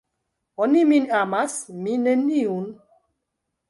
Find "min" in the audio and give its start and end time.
0.93-1.05